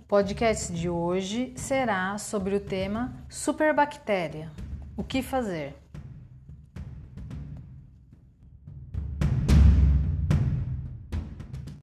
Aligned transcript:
O 0.00 0.02
podcast 0.02 0.72
de 0.72 0.88
hoje 0.88 1.52
será 1.54 2.16
sobre 2.16 2.56
o 2.56 2.60
tema 2.60 3.22
superbactéria. 3.28 4.50
O 4.96 5.04
que 5.04 5.20
fazer? 5.20 5.74